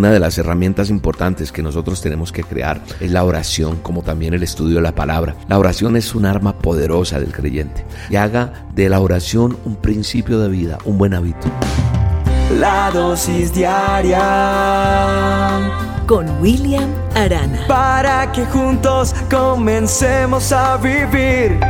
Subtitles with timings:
[0.00, 4.32] Una de las herramientas importantes que nosotros tenemos que crear es la oración, como también
[4.32, 5.36] el estudio de la palabra.
[5.46, 10.38] La oración es un arma poderosa del creyente y haga de la oración un principio
[10.38, 11.48] de vida, un buen hábito.
[12.58, 14.16] La dosis diaria
[16.06, 17.66] con William Arana.
[17.68, 21.60] Para que juntos comencemos a vivir.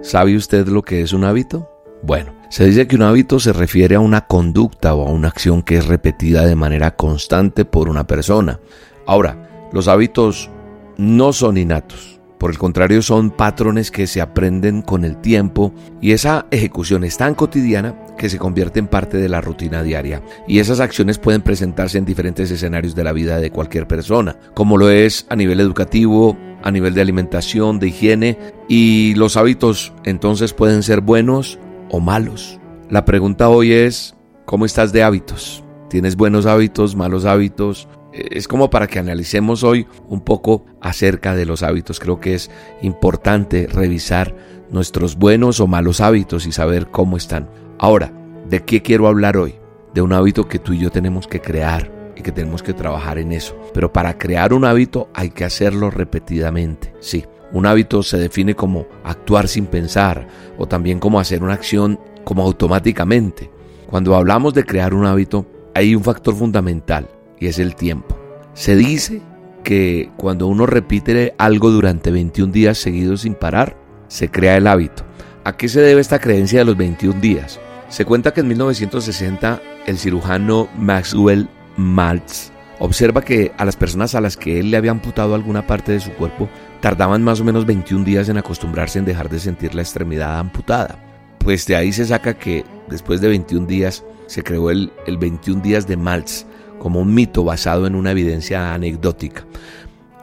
[0.00, 1.71] ¿Sabe usted lo que es un hábito?
[2.02, 5.62] Bueno, se dice que un hábito se refiere a una conducta o a una acción
[5.62, 8.58] que es repetida de manera constante por una persona.
[9.06, 10.50] Ahora, los hábitos
[10.96, 12.20] no son innatos.
[12.38, 17.16] Por el contrario, son patrones que se aprenden con el tiempo y esa ejecución es
[17.16, 20.22] tan cotidiana que se convierte en parte de la rutina diaria.
[20.48, 24.76] Y esas acciones pueden presentarse en diferentes escenarios de la vida de cualquier persona, como
[24.76, 28.38] lo es a nivel educativo, a nivel de alimentación, de higiene,
[28.68, 31.60] y los hábitos entonces pueden ser buenos
[31.92, 32.58] o malos.
[32.90, 35.62] La pregunta hoy es, ¿cómo estás de hábitos?
[35.88, 37.88] ¿Tienes buenos hábitos, malos hábitos?
[38.12, 42.00] Es como para que analicemos hoy un poco acerca de los hábitos.
[42.00, 42.50] Creo que es
[42.80, 44.34] importante revisar
[44.70, 47.48] nuestros buenos o malos hábitos y saber cómo están.
[47.78, 48.12] Ahora,
[48.48, 49.54] ¿de qué quiero hablar hoy?
[49.94, 53.18] De un hábito que tú y yo tenemos que crear y que tenemos que trabajar
[53.18, 53.54] en eso.
[53.74, 56.94] Pero para crear un hábito hay que hacerlo repetidamente.
[57.00, 60.26] Sí, un hábito se define como actuar sin pensar
[60.58, 63.50] o también como hacer una acción como automáticamente.
[63.86, 68.18] Cuando hablamos de crear un hábito, hay un factor fundamental y es el tiempo.
[68.54, 69.20] Se dice
[69.64, 73.76] que cuando uno repite algo durante 21 días seguidos sin parar,
[74.08, 75.04] se crea el hábito.
[75.44, 77.60] ¿A qué se debe esta creencia de los 21 días?
[77.88, 84.20] Se cuenta que en 1960 el cirujano Maxwell Maltz observa que a las personas a
[84.20, 86.48] las que él le había amputado alguna parte de su cuerpo
[86.80, 90.98] tardaban más o menos 21 días en acostumbrarse en dejar de sentir la extremidad amputada.
[91.38, 95.62] Pues de ahí se saca que después de 21 días se creó el, el 21
[95.62, 96.44] días de Maltz
[96.80, 99.44] como un mito basado en una evidencia anecdótica.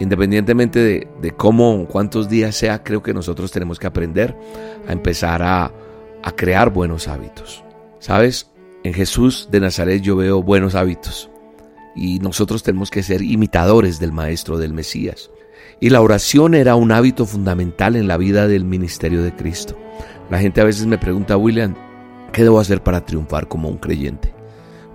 [0.00, 4.36] Independientemente de, de cómo, cuántos días sea, creo que nosotros tenemos que aprender
[4.88, 5.72] a empezar a,
[6.24, 7.62] a crear buenos hábitos.
[8.00, 8.50] ¿Sabes?
[8.82, 11.30] En Jesús de Nazaret yo veo buenos hábitos
[11.98, 15.30] y nosotros tenemos que ser imitadores del Maestro, del Mesías.
[15.80, 19.76] Y la oración era un hábito fundamental en la vida del ministerio de Cristo.
[20.30, 21.74] La gente a veces me pregunta, William,
[22.32, 24.32] ¿qué debo hacer para triunfar como un creyente?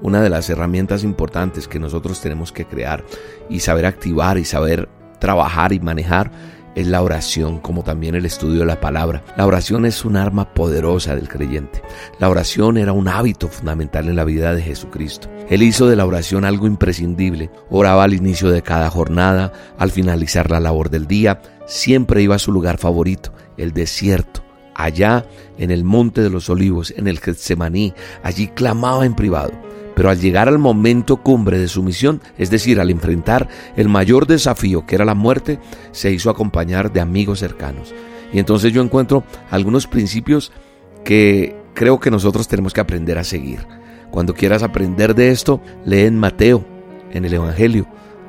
[0.00, 3.04] Una de las herramientas importantes que nosotros tenemos que crear
[3.48, 6.30] y saber activar y saber trabajar y manejar
[6.74, 9.22] es la oración, como también el estudio de la palabra.
[9.36, 11.82] La oración es un arma poderosa del creyente.
[12.18, 15.28] La oración era un hábito fundamental en la vida de Jesucristo.
[15.48, 17.50] Él hizo de la oración algo imprescindible.
[17.70, 22.40] Oraba al inicio de cada jornada, al finalizar la labor del día, siempre iba a
[22.40, 24.42] su lugar favorito, el desierto.
[24.74, 25.26] Allá
[25.58, 29.52] en el monte de los olivos, en el Getsemaní, allí clamaba en privado.
[29.94, 34.26] Pero al llegar al momento cumbre de su misión, es decir, al enfrentar el mayor
[34.26, 35.58] desafío que era la muerte,
[35.92, 37.94] se hizo acompañar de amigos cercanos.
[38.32, 40.52] Y entonces yo encuentro algunos principios
[41.04, 43.66] que creo que nosotros tenemos que aprender a seguir.
[44.10, 46.64] Cuando quieras aprender de esto, lee en Mateo,
[47.12, 47.86] en el Evangelio,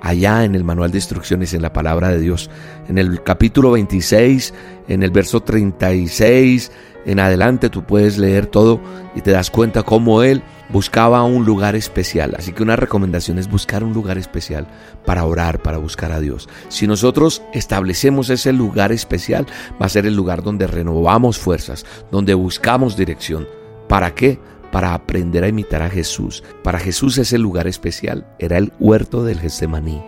[0.00, 2.50] allá en el manual de instrucciones, en la palabra de Dios.
[2.88, 4.54] En el capítulo 26,
[4.88, 6.72] en el verso 36,
[7.06, 8.80] en adelante tú puedes leer todo
[9.14, 12.34] y te das cuenta cómo Él buscaba un lugar especial.
[12.36, 14.66] Así que una recomendación es buscar un lugar especial
[15.04, 16.48] para orar, para buscar a Dios.
[16.68, 19.46] Si nosotros establecemos ese lugar especial,
[19.80, 23.46] va a ser el lugar donde renovamos fuerzas, donde buscamos dirección.
[23.88, 24.38] ¿Para qué?
[24.72, 26.42] Para aprender a imitar a Jesús.
[26.62, 30.02] Para Jesús ese lugar especial era el huerto del Getsemaní,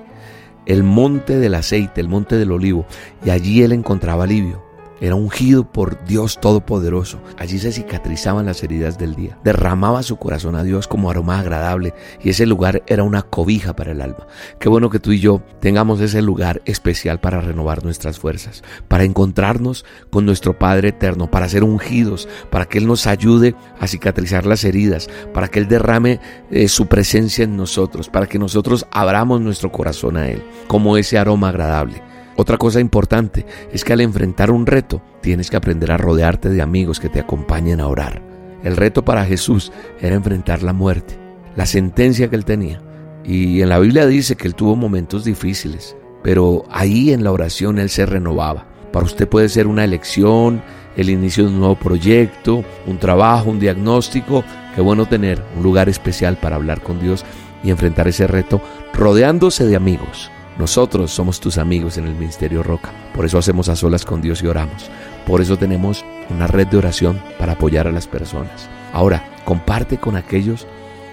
[0.66, 2.86] el monte del aceite, el monte del olivo,
[3.24, 4.67] y allí él encontraba alivio.
[5.00, 7.20] Era ungido por Dios Todopoderoso.
[7.38, 9.38] Allí se cicatrizaban las heridas del día.
[9.44, 13.92] Derramaba su corazón a Dios como aroma agradable y ese lugar era una cobija para
[13.92, 14.26] el alma.
[14.58, 19.04] Qué bueno que tú y yo tengamos ese lugar especial para renovar nuestras fuerzas, para
[19.04, 24.46] encontrarnos con nuestro Padre eterno, para ser ungidos, para que Él nos ayude a cicatrizar
[24.46, 26.20] las heridas, para que Él derrame
[26.50, 31.18] eh, su presencia en nosotros, para que nosotros abramos nuestro corazón a Él como ese
[31.18, 32.07] aroma agradable.
[32.40, 36.62] Otra cosa importante es que al enfrentar un reto tienes que aprender a rodearte de
[36.62, 38.22] amigos que te acompañen a orar.
[38.62, 41.18] El reto para Jesús era enfrentar la muerte,
[41.56, 42.80] la sentencia que él tenía.
[43.24, 47.80] Y en la Biblia dice que él tuvo momentos difíciles, pero ahí en la oración
[47.80, 48.68] él se renovaba.
[48.92, 50.62] Para usted puede ser una elección,
[50.96, 54.44] el inicio de un nuevo proyecto, un trabajo, un diagnóstico.
[54.76, 57.24] Qué bueno tener un lugar especial para hablar con Dios
[57.64, 58.62] y enfrentar ese reto
[58.94, 62.90] rodeándose de amigos nosotros somos tus amigos en el Ministerio Roca.
[63.14, 64.90] Por eso hacemos a solas con Dios y oramos.
[65.24, 68.68] Por eso tenemos una red de oración para apoyar a las personas.
[68.92, 70.66] Ahora, comparte con aquellos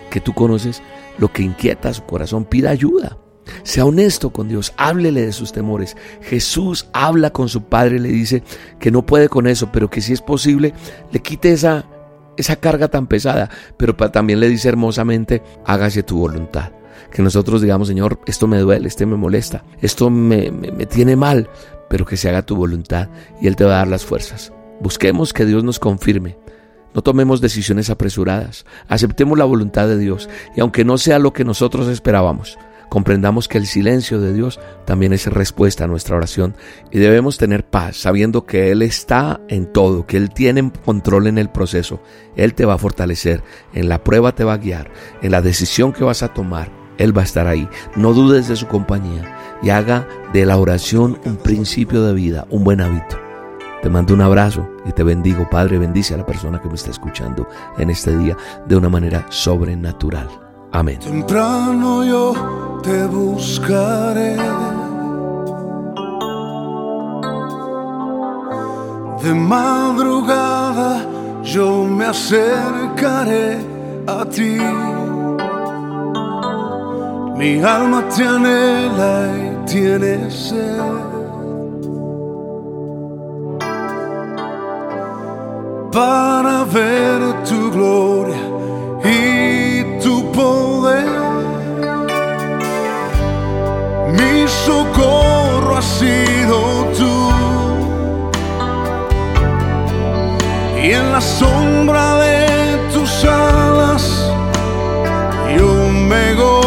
[0.10, 0.82] que tú conoces
[1.18, 3.18] lo que inquieta su corazón, pida ayuda.
[3.62, 5.96] Sea honesto con Dios, háblele de sus temores.
[6.22, 8.44] Jesús habla con su Padre, le dice
[8.80, 10.74] que no puede con eso, pero que si es posible,
[11.12, 11.86] le quite esa,
[12.38, 13.50] esa carga tan pesada.
[13.78, 16.72] Pero también le dice hermosamente, hágase tu voluntad.
[17.12, 21.50] Que nosotros digamos, Señor, esto me duele, esto me molesta, esto me, me tiene mal,
[21.90, 23.10] pero que se haga tu voluntad
[23.42, 24.52] y Él te va a dar las fuerzas.
[24.80, 26.38] Busquemos que Dios nos confirme.
[26.94, 28.66] No tomemos decisiones apresuradas.
[28.88, 32.58] Aceptemos la voluntad de Dios y aunque no sea lo que nosotros esperábamos,
[32.90, 36.56] comprendamos que el silencio de Dios también es respuesta a nuestra oración
[36.92, 41.38] y debemos tener paz sabiendo que Él está en todo, que Él tiene control en
[41.38, 42.02] el proceso.
[42.38, 43.44] Él te va a fortalecer,
[43.74, 44.90] en la prueba te va a guiar,
[45.22, 46.85] en la decisión que vas a tomar.
[46.98, 47.68] Él va a estar ahí.
[47.96, 52.64] No dudes de su compañía y haga de la oración un principio de vida, un
[52.64, 53.18] buen hábito.
[53.82, 55.78] Te mando un abrazo y te bendigo, Padre.
[55.78, 57.48] Bendice a la persona que me está escuchando
[57.78, 58.36] en este día
[58.68, 60.28] de una manera sobrenatural.
[60.72, 61.00] Amén.
[61.02, 64.38] Yo te buscaré.
[69.24, 71.06] De madrugada
[71.44, 73.58] yo me acercaré
[74.08, 74.58] a ti.
[77.38, 80.80] Mi alma te anhela y tiene sed.
[85.92, 88.42] Para ver tu gloria
[89.04, 91.08] y tu poder.
[94.18, 96.58] Mi socorro ha sido
[96.98, 97.16] tú.
[100.82, 104.32] Y en la sombra de tus alas
[105.58, 106.65] yo me gozaré.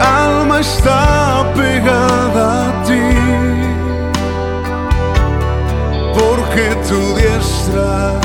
[0.00, 3.06] Alma está pegada a ti.
[6.14, 8.20] Porque tu diestra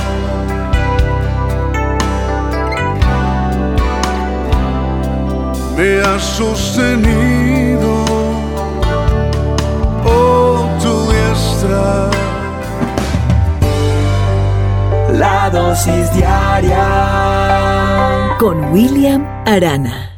[5.75, 7.93] me ha sostenido,
[10.05, 12.09] oh tu diestra.
[15.13, 16.85] La dosis diaria
[18.37, 20.08] con William Arana.